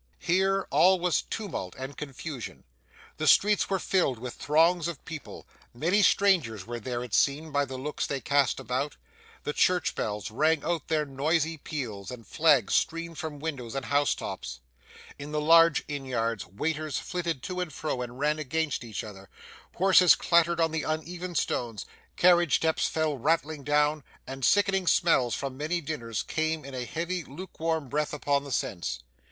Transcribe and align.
Here 0.17 0.65
all 0.71 0.99
was 0.99 1.21
tumult 1.21 1.75
and 1.77 1.95
confusion; 1.95 2.63
the 3.17 3.27
streets 3.27 3.69
were 3.69 3.77
filled 3.77 4.17
with 4.17 4.33
throngs 4.33 4.87
of 4.87 5.05
people 5.05 5.45
many 5.75 6.01
strangers 6.01 6.65
were 6.65 6.79
there, 6.79 7.03
it 7.03 7.13
seemed, 7.13 7.53
by 7.53 7.65
the 7.65 7.77
looks 7.77 8.07
they 8.07 8.19
cast 8.19 8.59
about 8.59 8.97
the 9.43 9.53
church 9.53 9.93
bells 9.93 10.31
rang 10.31 10.63
out 10.63 10.87
their 10.87 11.05
noisy 11.05 11.55
peals, 11.55 12.09
and 12.09 12.25
flags 12.25 12.73
streamed 12.73 13.19
from 13.19 13.37
windows 13.37 13.75
and 13.75 13.85
house 13.85 14.15
tops. 14.15 14.59
In 15.19 15.31
the 15.31 15.39
large 15.39 15.83
inn 15.87 16.05
yards 16.05 16.47
waiters 16.47 16.97
flitted 16.97 17.43
to 17.43 17.59
and 17.59 17.71
fro 17.71 18.01
and 18.01 18.17
ran 18.17 18.39
against 18.39 18.83
each 18.83 19.03
other, 19.03 19.29
horses 19.75 20.15
clattered 20.15 20.59
on 20.59 20.71
the 20.71 20.81
uneven 20.81 21.35
stones, 21.35 21.85
carriage 22.17 22.55
steps 22.55 22.89
fell 22.89 23.19
rattling 23.19 23.63
down, 23.63 24.03
and 24.25 24.43
sickening 24.43 24.87
smells 24.87 25.35
from 25.35 25.55
many 25.57 25.79
dinners 25.79 26.23
came 26.23 26.65
in 26.65 26.73
a 26.73 26.85
heavy 26.85 27.23
lukewarm 27.23 27.87
breath 27.87 28.13
upon 28.15 28.43
the 28.43 28.51
sense. 28.51 29.01